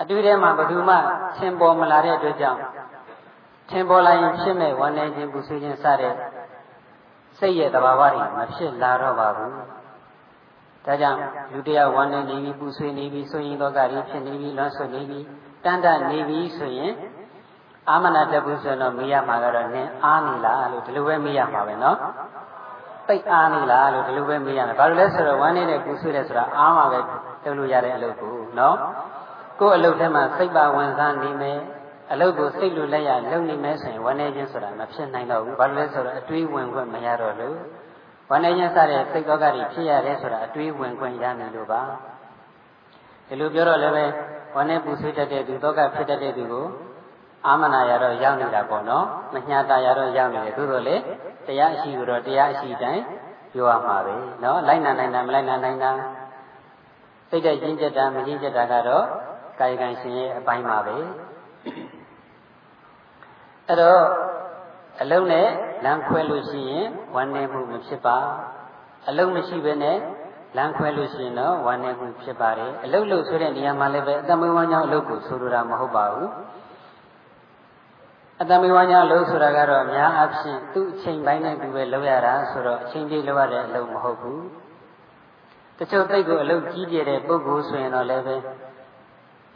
[0.00, 0.94] အတွေ့ထဲမှာဘသူမှ
[1.38, 2.60] သင်ပေါ်မလာတဲ့အတွက်ကြောင့်
[3.70, 6.14] သင်ပေါ်လာရင်ဖြစ်မဲ့ဝမ်းနေခြင်းပူဆွေးခြင်းစတဲ့
[7.38, 9.52] စိတ်ရဲ့သဘာဝတွေမဖြစ်လာတော့ပါဘူး
[10.84, 11.18] ဒါကြောင့်
[11.52, 15.24] လူတယောက်ဝမ်းနေနေပြီးပူဆွေးနေပြီးဆိုရင်တော့ကတွေဖြစ်နေပြီးလွမ်းဆွနေပြီး
[15.64, 16.92] တန်တနေပြီးဆိုရင်
[17.90, 21.98] အာမနာတက်ဘူးဆိုတော့မေးရမှာကတော့နင်းအားနေလားလို့ဒီလိုပဲမေးရမှာပဲနော်
[23.06, 26.98] ပိတ်အားနေလားလို့ဒီလိုပဲမေးရတယ်ဘာလို့လဲဆိုတော့ဝမ်းနေတဲ့ပူဆွေးတယ်ဆိုတာအားမှာပဲ
[27.44, 28.76] လုပ်လို့ရတဲ့အလုပ်ကိုနော်
[29.60, 31.58] ကိုယ့်အလုပ်ထဲမှာစိတ်ပါဝင်စားနေမယ်
[32.12, 37.56] အလုပ်ကိုစိတ်လိုလက်ရလုပ်နေမယ်ဆိုရင်ဝမ်းနေခြင်းဆိုတာမဖြစ်နိုင်တော့ဘူးဘာလို့လဲဆိုတော့အတွေးဝင်ခွင့်မရတော့လို့
[38.30, 41.82] ဝမ်းနေခြင်းစတဲ့စိတ်တော်ကတွေဖြစ်ရတယ်ဆိုတာအတွေးဝင်ခွင့်ရမယ်လို့ပါ
[43.28, 44.04] ဒီလိုပြောတော့လည်းပဲ
[44.54, 46.66] ဝမ်းနေပူဆွေးတတ်တဲ့သူတောကဖြစ်တတ်တဲ့သူကို
[47.46, 50.96] အာမနာရတော့ရောက်နေတာပေါ့နော်မညာတာရတော့ရောက်နေတယ်သို့တော်လေ
[51.46, 53.02] တရားအရှိကိုတော့တရားအရှိတိုင်း
[53.52, 55.90] ပြောရမှာပဲနော်လိုက်နာနိုင်တာမလိုက်နာနိုင်တာ
[57.30, 59.04] စိတ်တဲ့ကျင့်ကြတာမကျင့်ကြတာကတော့
[59.60, 60.96] ကာယကံရှင်ရဲ့အပိုင်းပါပဲ
[63.66, 64.02] အဲ့တော့
[65.02, 65.48] အလုံးနဲ့
[65.84, 68.18] လမ်းခွဲလို့ရှိရင်ဝမ်းနေမှုမဖြစ်ပါ
[69.08, 69.98] အလုံးမရှိဘဲနဲ့
[70.56, 76.30] လမ်းခွဲလို့ရှိရင်တော့ဝမ်းနေမှုဖြစ်ပါတယ်အလုံးလို့ဆိုတဲ့နေရာမှာလည်းပဲအတမွေးဝမ်းကြောင်းအလုံးကိုဆိုလိုတာမဟုတ်ပါဘူး
[78.40, 84.42] အတမွေးဝမ်းကြောင်းအလုံးဆိုတာကတော့အများအားဖြင့်သူ့အချိန်ပိုင်းနဲ့သူပဲလုပ်ရတာဆိုတော့အချိန်ကြီးလုပ်ရတဲ့အလုံးမဟုတ်ဘူး
[85.78, 88.36] တချို့သိကိုအလုံးကြီးပြတဲ့ပုဂ္ဂိုလ်ဆိုရင်တော့လည်းပဲ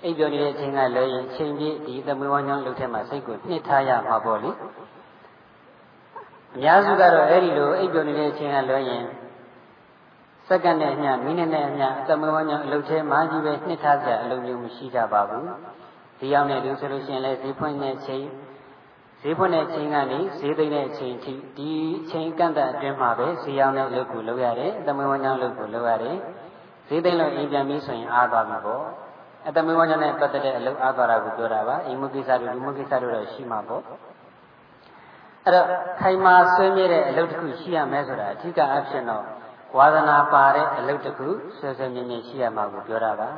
[0.04, 4.50] အိပ်ပျော်နေတဲ့အချိန်ကလည်းရင်ချိန်ပြည့်ဒီသမွေးဝမ်းကြောင်းလုပ်ထဲမှာစိတ်ကိုနှစ်ထားရမှာပေါ့လေ
[6.54, 9.04] အများစုကတော့အဲ့ဒီလိုအိပ်ပျော်နေတဲ့အချိန်ကလည်းရင်
[10.48, 15.44] စက္ကန့်နဲ့အမျှမိနစ်နဲ့အမျှသမွေးဝမ်းကြောင်းအလုပ်ထဲမှာကြီးပဲနှစ်ထားကြအလုပ်မျိုးမရှိကြပါဘူး
[16.18, 18.24] ဒီရောက်နေလို့ဆိုလို့ရှိရင်လည်းဈေးဖွင့်တဲ့ချိန်
[19.22, 21.72] ဈေးဖွင့်တဲ့ချိန်ကနေဈေးသိမ်းတဲ့အချိန်ထိဒီ
[22.10, 26.16] ချိန်ကန့်တအတွင်းမှာပဲဈေးရောက်တဲ့အလုပ်ကိုလုပ်ရတယ်သမွေးဝမ်းကြောင်းအလုပ်ကိုလုပ်ရတယ်
[26.88, 28.84] ဈေးသိမ်းလို့အိမ်ပြန်ပြီးဆိုရင်အားသွားမှာပေါ့
[29.48, 33.82] အတမေဝညနဲ့ပတ်သက်တဲ့အလုပ်အားသွားတာကိုပြောတာပါအိမ်မကိစ္စတို့လူမကိစ္စတို့တော့ရှိမှာပေါ့
[35.44, 35.66] အဲ့တော့
[36.00, 39.24] ခိုင်မာဆွေးမြဲတဲ့အလုပ်တစ်ခုရှိရမယ်ဆိုတာအဓိကအဖြစ်တော့
[39.76, 41.28] ဝါသနာပါတဲ့အလုပ်တစ်ခု
[41.58, 43.28] ဆွေးဆွေးမြဲမြဲရှိရမှာကိုပြောတာပါ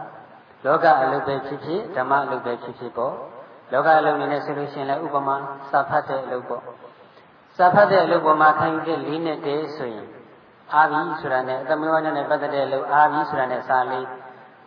[0.64, 3.14] လောကအလုပ်ပဲဖြစ်ဖြစ်ဓမ္မအလုပ်ပဲဖြစ်ဖြစ်ပေါ့
[3.73, 5.37] လောကအလုပ်နေနဲ့ဆိုလို့ရှိရင်လည်းဥပမာ
[5.71, 6.62] စာဖတ်တဲ့အလုပ်ပေါ့
[7.57, 10.09] စာဖတ်တဲ့အလုပ်ပေါ်မှာခံယူတဲ့၄နှစ်တည်းဆိုရင်
[10.73, 14.07] အာဘီဆိုတာနဲ့အတမေဝညနဲ့ပတ်သက်တဲ့အလုပ်အာဘီဆိုတာနဲ့စာလေး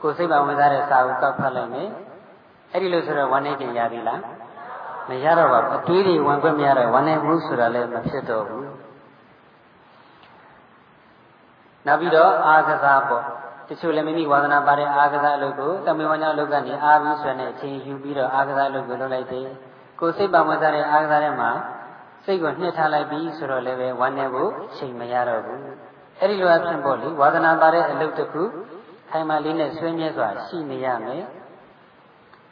[0.02, 1.90] ကိုစိတ်ပါဝင်စားတဲ့စာကိုကောက်ဖတ်လိုက်မယ်
[2.72, 4.22] အဲ့ဒီလိုဆိုတော့ဝမ်းနေခြင်းရပြီလား
[5.10, 8.64] မရတော့ပါဘူးအတွေးတွေဝင်ခွင့်မရတော့ဝမ်းနေမှုဆိုတာလည်းမဖြစ်တော့ဘူး
[11.86, 13.24] နောက်ပြီးတော့အာကစားပေါ့
[13.70, 19.48] တချို့လည်းမိမိဝါသနာပါတဲ့အာကစားအလုပ်ကိုတမေဝညာအလုပ်ကနေအာပြီးဆွဲနေအချိန်ယူပြီးတော့အာကစားအလုပ်ကိုလုပ်လိုက်တယ်
[20.00, 21.52] ကိုစိတ်ပါဝင်စားတဲ့အာကစားထဲမှာ
[22.26, 25.62] စိတ်ကိုနှစ်ထားလိုက်ပြီးဆိုတော့လည်းပဲဝမ်းနေဖို့အချိန်မရတော့ဘူး
[26.20, 28.44] အဲ့ဒီလိုအဖြစ်ပေါ့လေဝါသနာပါတဲ့အလုပ်တစ်ခု
[29.10, 31.24] ခိုင်မာလေးနဲ့ဆွေးမြဲစွာရှိနေရမယ်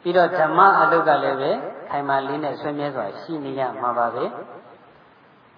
[0.02, 1.50] ပြီးတော့ဓမ္မအလုတ်ကလည်းပဲ
[1.90, 4.24] ခိုင်မာလေးနဲ့ဆွေးမြဲစွာရှိနေရမှာပါပဲ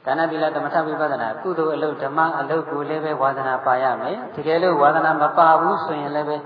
[0.05, 6.37] ဒါနသီလသမထဝိပဿနာကုသိုလ်အလုတ်ဓမ္မအလုတ်ကိုလည်းပဲဝါသနာပါရမယ်တကယ်လို့ဝါသနာမပါဘူးဆိုရင်လည်းပဲ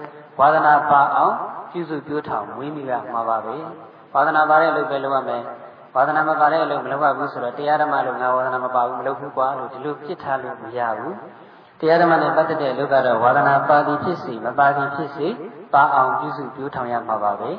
[0.40, 1.34] ဝါသနာပါအောင်
[1.70, 3.54] ပြုစုပြောထောင်မွေးမိရမှာပါပဲ
[4.14, 5.42] ဝါသနာပါတဲ့အလုတ်ပဲလုပ်ရမယ်
[5.94, 11.14] ဝါသနာမပါတဲ့အလုပ်မလုပ်ရဘူးဆိုတော့တရားဓမ္မလို့ငါဝါသနာမပါဘူးမလုပ်ဘူးကွာလို့ဒီလိုပြစ်ထားလို့မရဘူး
[11.82, 15.26] တရားဓမ္မနဲ့ပတ်သက်တဲ့လူကတော့ဝါဒနာပါတိဖြစ်စီမပါတိဖြစ်စီ
[15.74, 17.50] ပါအောင်ပြုစုပြောထောင်ရမှာပါပဲ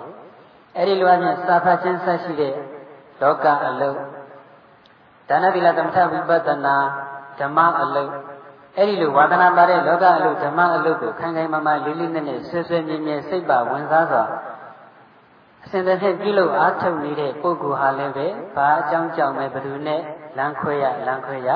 [0.76, 2.54] အဲ့ဒီလိုအပြင်စာဖတ်ခြင်းဆက်ရှိတဲ့
[3.22, 3.98] လောကအလုံး
[5.30, 6.76] ဒါနသီလသမထဝိပဿနာ
[7.40, 8.12] ဓမ္မအလုံး
[8.78, 14.24] အဲ့ဒီလိုဝါဒနာပါတဲ့လောကအလုံးဓမ္မအလုံးကိုခိုင်ခိုင်မာမာလေးလေးနက်နက်ဆွဲဆွဲမြဲမြဲစိတ်ပါဝင်စားစွာ
[15.66, 20.02] အစဉ်တစ်နှစ်ပြုလို့အားထုတ်နေတဲ့ပုဂ္ဂိုလ်ဟာလည်းပဲဘာအကြောင်းကြောင့်ပဲဘယ်သူနဲ့
[20.38, 21.50] လမ်းခွဲရလမ်းခွဲရ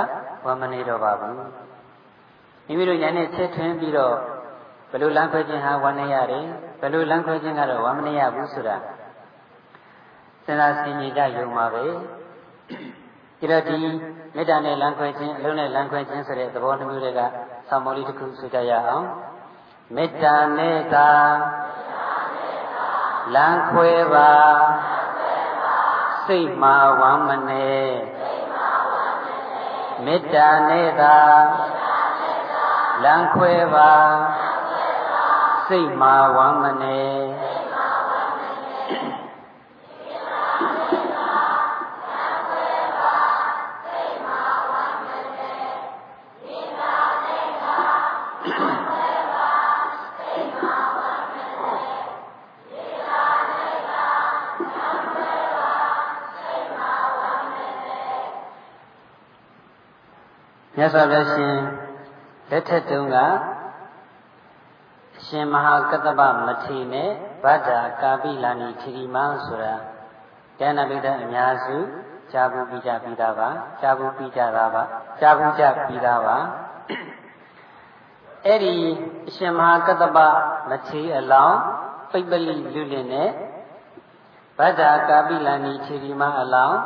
[0.45, 1.66] ဝမနေတော့ပါဘူး
[2.67, 4.15] မိမိတို့ညာနဲ့ချက်ထွင်းပြီးတော့
[4.91, 6.45] ဘယ်လိုလမ်းခွဲခြင်းဟာဝမ်းနေရတယ်
[6.82, 8.75] ဘယ်လိုလမ်းခွဲခြင်းကတော့ဝမ်းမနေရဘူးဆိုတာ
[10.45, 11.84] စဉ်းစားဆင်ခြင်ကြရုံပါပဲ
[13.39, 13.75] ဒီတော့ဒီ
[14.36, 17.21] မေတ္တာနဲ့လမ်းခွဲခြင်းအလုံးနဲ့လမ်းခွဲခြင်းဆိုတဲ့သဘောနှမျိုးတွေက
[17.69, 19.06] ဆောင်းမောလေးတစ်ခုဆိုကြရအောင်
[19.95, 21.10] မေတ္တာနဲ့သာ
[23.36, 24.32] လမ်းခွဲပါ
[26.25, 27.77] စိတ်မှာဝမ်းမနေ
[30.06, 31.15] မေတ္တာနဲ့သာ
[33.03, 33.91] လမ်းခွဲပါ
[35.67, 37.01] စိတ်မှာဝမ်းမနေ
[60.79, 61.57] မြတ်စွာဘုရားရှင်
[62.58, 63.17] လက်ထက်တုန်းက
[65.17, 67.10] အရှင်မဟာကတ္တဗမထေနဲ့
[67.43, 69.76] ဗဒ္ဒာကာပိလာနိသီရိမဆိုတာ
[70.60, 71.78] ဉာဏပိဒအများစု
[72.32, 73.50] ကြားဘူးပြီးကြပြီးသားပါ
[73.82, 74.84] ကြားဘူးပြီးကြတာပါ
[75.20, 76.38] ကြားဘူးကြပြီးသားပါ
[78.46, 78.76] အဲ့ဒီ
[79.28, 80.17] အရှင်မဟာကတ္တဗ
[80.70, 81.60] မထေအလောင်း
[82.12, 83.30] ပိပလိလူလင်နဲ့
[84.60, 86.80] ဗဒ္ဒာကာပိလာနိသီရိမအလောင်း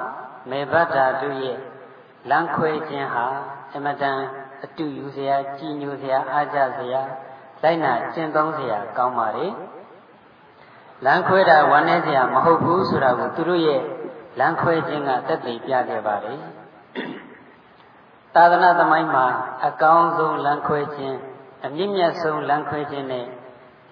[0.50, 1.58] မေဗဒ္ဒာတို့ရဲ့
[2.30, 3.26] လမ်းခွဲခြင်းဟာ
[3.76, 4.20] အမတန်
[4.64, 7.02] အတူယူစရာကြည်ညိုစရာအားကြစရာ
[7.64, 9.48] လိုက်နာကျင့်သုံးစရာကောင်းပါလေ
[11.06, 13.82] လမ်းခွဲတာဝမ်းနည်းစရာမဟုတ်ဘူးဆိုတာကိုသူတို့ရဲ့
[14.40, 16.34] လမ်းခွဲခြင်းကသက်သေပြခဲ့ပါလေ
[18.36, 19.26] သာသနာသမိုင်းမှာ
[19.68, 21.18] အကောင်းဆုံးလမ်းခွဲခြင်း
[21.66, 23.28] အမြင့်မြတ်ဆုံးလမ်းခွဲခြင်းနဲ့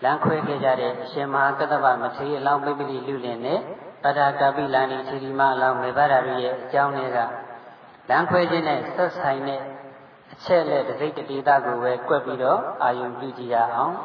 [0.04, 3.60] လမ်းခွဲခဲ့ကြတဲ့အရှင်မဟာကတ္တဗမထေရအလောင်းပိပလိလူလင်နဲ့
[4.04, 7.20] ပဒကာပိလာနိသီရိမအလောင်းမေဘရာတို့ရဲ့အကြောင်းတွေက
[8.10, 9.79] လမ်းခွဲခြင်းနဲ့ဆက်ဆိုင်တဲ့အ
[10.46, 13.96] ချက်နဲ့တစိတ်တဒေသကိုပဲကွက်ပြီးတော့အာယုံပြုကြည့်ရအောင်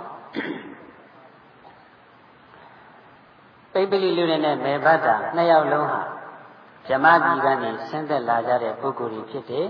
[3.72, 6.02] ပိပလိလူနဲ့မေဘတ်တာနှစ်ယောက်လုံးဟာ
[6.86, 9.68] ဗြဟ္မပြည်ကနေဆင်းသက်လာကြတဲ့ပုဂ္ဂိုလ်တွေဖြစ်တယ်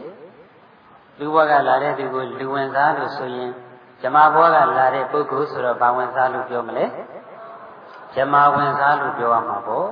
[1.18, 3.50] လူဘဝကလာတဲ့သူကိုလူဝင်စားလို့ဆိုရင်
[4.02, 6.86] ဇမဘဝကလာတဲ့ပုဂ္ဂိုလ်ဆိုတော့ဘာဝင်စားလို့ပြောမလဲ
[8.14, 9.88] ဇမဝင်စားလို့ပြောရမှာပေါ့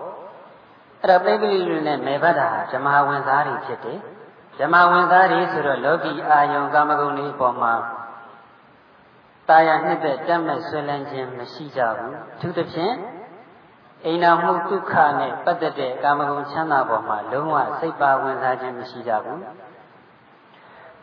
[1.01, 3.99] အဲ့တော့ပိပလိလူနဲ့မေဘတ်တာဟာဇမဝင်စားတွေဖြစ်တယ်
[4.59, 7.75] ဇမဝင်သားတွေဆိုတော့လောကီအာယုံကာမဂုဏ်တွေအပေါ်မှာ
[9.49, 12.95] တာယာနှစ်သက်တက်မဲ့ဆွေးလန်းခြင်းမရှိကြဘူးအထူးသဖြင့်
[14.05, 19.41] အိမ်နာမှုဒုက္ခနဲ့ပတ်သက်တဲ့ကာမဂုဏ်ချမ်းသာပေါ်မှာလုံးဝစိတ်ပါဝင်စားခြင်းမရှိကြဘူး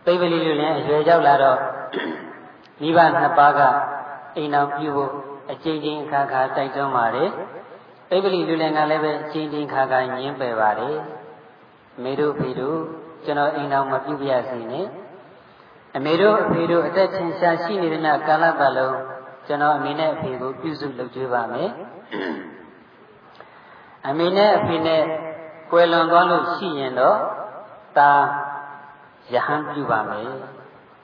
[0.06, 1.60] ပိပလီလူလည်းအရွယ်ရောက်လာတော့
[2.82, 3.62] မိဘနှစ်ပါးက
[4.36, 5.12] အိမ်အောင်ပြုဖို့
[5.52, 7.30] အကျဉ်းချင်းခါခါတိုက်တွန်းပါတယ်
[8.10, 10.98] ပိပလီလူလည်းကလည်းပဲအကျဉ်းချင်းခါခါညင်းပယ်ပါတယ်
[12.04, 12.80] မေတို့ဖေတို့
[13.26, 14.88] ကျွန်တော်အိမ်တော်မပြုပြရစီနဲ့
[15.96, 18.98] အမေတို့အဖေတို့အသက်ထင်ရှားရှိနေတဲ့နာကာလပတ်လုံး
[19.48, 21.70] ကျွန်တော်အမေနဲ့အဖေကိုပြုစုလုပ်ကြွေးပါမယ်
[24.08, 25.04] အမေနဲ့အဖေနဲ့
[25.72, 27.18] ကွယ်လွန်သွားလို့ရှိရင်တော့
[27.98, 28.12] တာ
[29.34, 30.30] ယဟန်ပြုပါမယ်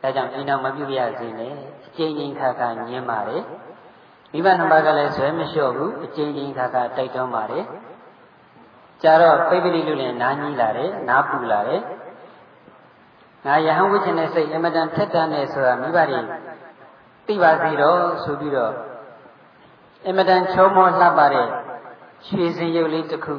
[0.02, 1.54] ဒါကြောင့်အိမ်တော်မပြုပြရစီနဲ့
[1.86, 3.44] အကျဉ်းချင်းခါခါညင်းပါတယ်
[4.32, 7.66] မိဘနှစ်ပါးကလည်းဆွဲမလျှော့ဘူးအကျဉ်းချင်းခါခါတိုက်တွန်းပါတယ်
[9.04, 11.82] ကြတော့ပိပလိလူလည်းနားကြီးလာတယ်နားပူလာတယ်
[13.46, 16.20] ငါယဟန်ဝိချင်တဲ့စိတ်အမတန်ထက်တန်းနေဆိုတာမိဘတွေ
[17.28, 18.74] သိပါသေးတော့ဆိုပြီးတော့
[20.08, 21.48] အမတန်ချုံမောလှပတဲ့
[22.28, 23.34] ရွှေစင်ရုပ်လေးတစ်ခု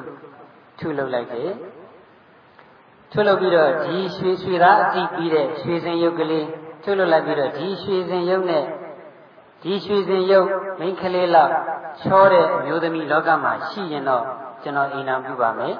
[0.78, 1.50] ထုလုပ်လိုက်တယ်
[3.12, 6.46] ထုလုပ်ပြီးတော့ဒီရွှေရွှေသားအတိပြီးတဲ့ရွှေစင်ရုပ်ကလေး
[6.82, 8.64] ထုလုပ်လိုက်ပြီးတော့ဒီရွှေစင်ရုပ်နဲ့
[9.62, 11.52] ဒီရွှေစင်ရုပ်မိန်းကလေးလောက်
[12.02, 14.24] ချောတဲ့အမျိုးသမီးလောကမှာရှိရင်တော့
[14.62, 15.74] ကျွန်တော်အိမ်နာပြုပါမယ်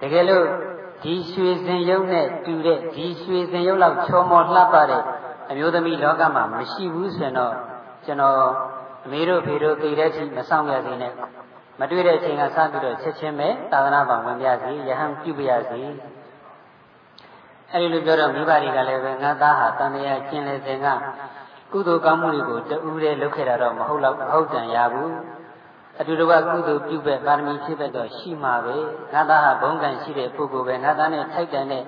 [0.00, 0.46] တကယ်လို့
[1.06, 5.02] ဒီရွှေစင်ရုပ်နဲ့တူတဲ့ဒီရွှေစင်ရုပ်လောက်ချောမောလှပတဲ့
[5.50, 7.54] အမျိုးသမီးလောကမှာမရှိဘူးဆိုရင်တော့
[8.04, 8.38] ကျွန်တော်
[9.04, 11.12] အမေတို့ဖေတို့သိတဲ့အထိမဆောင်ရစေနဲ့
[11.80, 15.82] မတွေ့တဲ့အချိန်ကစပြီးတော့ချက်ချင်းပဲသာသနာ့ဘောင်ဝင်ပြစီယဟန်ပြုပြစီ
[17.72, 20.86] အဲဒီလိုပြောတော့မိဘတွေကလည်းပဲငါသားဟာတန်တရားကျင်လေစဉ်က
[21.72, 25.10] ကုသိုလ်ကောင်းမှုတွေကိုတူးတဲ့လုပ်ခဲ့တာတော့မဟုတ်တော့မဟုတ်တန်ရဘူး
[26.00, 28.76] အတူတကွကုသိုလ်ပြုပဲပါရမီဖြည့်ပဲတော့ရှိမှာပဲ
[29.12, 31.84] ငါသားဟာဘုံကံရှိတဲ့ပုဂ္ဂိုလ်ပဲငါသားနဲ့ထိုက်တန်တဲ့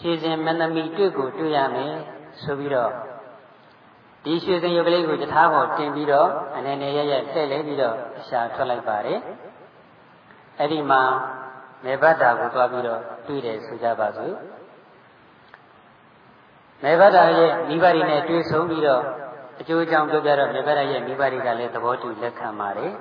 [0.00, 1.94] ရှည်စဉ်မနမီတွေ့ကိုတွေ့ရမယ်
[2.42, 2.92] ဆိုပြီးတော့
[4.24, 9.18] ဒီရွှေစင်ရုပ်ကလေးကိုတထားပေါ်တင်ပြီးတော့အနေနဲ့ရရလှည့်လဲပြီးတော့အရှာထွက်လိုက်ပါတယ်
[10.58, 11.02] အဲ့ဒီမှာ
[11.84, 14.34] မေဘတ်တာကိုသွားပြီးတော့တွေ့တယ်ဆိုကြပါစို့
[16.84, 19.02] မေဘတ်တာရဲ့မိဘတွေနဲ့တွေ့ဆုံပြီးတော့
[19.60, 22.92] အကျိုးအကြောင်းပြောပြတော့မေဘတ်တာရဲ့မိဘတွေကလည်းသဘောတူလက်ခံပါတယ်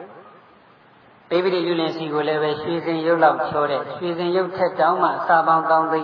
[1.30, 6.02] ပိပိတိလူလင်စီကိုလည်းပဲရွှေစင်ရုပ်လောက်ချောတဲ့ရွှေစင်ရုပ်ထက်တောင်းမှအစာပေါင်းတောင်းသိ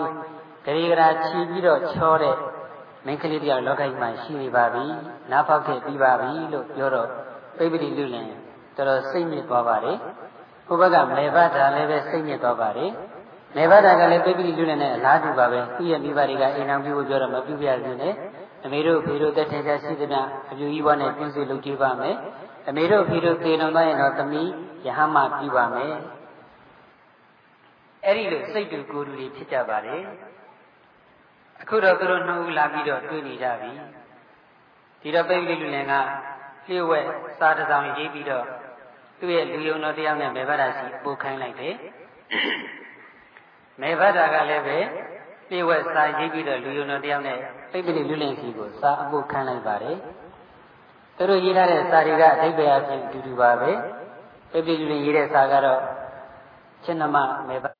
[0.66, 2.36] ဂရီဂရာချီပြီးတော့ချောတဲ့
[3.06, 4.84] မင်းကလေးတယောက်လောကကြီးမှာရှိနေပါပြီ
[5.32, 7.08] နားဖောက်ခဲ့ပြီးပါပြီလို့ပြောတော့
[7.58, 8.28] ပိပိတိလူလင်
[8.76, 9.98] တော်တော်စိတ်ညစ်သွားပါတယ်
[10.68, 12.92] ဟိုဘက်ကမေဘတာလည်းပဲစိတ်ညစ်သွားပါတယ်
[13.56, 18.14] မေဘတာကလည်းပိပိတိလူလင်နဲ့အလားတူပါပဲသူ့ရဲ့မိဘတွေကအိမ်အောင်ပြုဖို့ပြောတော့မပြုပြရဘူးနဲ့
[18.66, 22.16] အမေတို့ဖေတို့တက်ထင်ရှားရှိသမျှအပြူကြီးဘွားနဲ့ပြင်းစုလုပ်ကြည့်ပါမယ်
[22.68, 24.50] အမေတို့ဖေတို့သေတော်သွားရင်တော့သမီး
[24.86, 25.96] ယဟမပြုပါမယ်
[28.06, 30.02] အဲ့ဒီလိုစိတ်တူကိုယ်တူတွေဖြစ်ကြပါတယ်
[31.62, 33.72] အခုတော့သူတို့နှစ်ဦးလာပြီးတော့တွေ့နေကြပြီ
[35.02, 35.94] ဒီတော့ပိတ်လေးလူလင်က
[36.68, 37.00] လျှို့ဝဲ
[37.40, 38.46] စားတစ်ဆောင်ရေးပြီးတော့
[39.20, 41.76] သူ့ရဲ့လူယုံတော်တရားနဲ့မေဘဒရှိပို့ခိုင်းလိုက်တယ်
[43.82, 44.78] မေဘဒကလည်းပဲ
[45.50, 47.38] လျှို့ဝဲစားရေးပြီးတော့လူယုံတော်တရားနဲ့
[47.72, 49.98] ပိတ်လေးလူလင်စီကိုစားအပို့ခိုင်းလိုက်ပါတယ်
[51.18, 53.72] သူတို့ရေးထားတဲ့စာတွေကအဓိပ္ပာယ်အဖြစ်အတူတူပါပဲ
[54.52, 55.82] ပိတ်လေးလူလင်ရေးတဲ့စာကတော့
[56.84, 57.16] ချက်နမ
[57.48, 57.75] မေဘ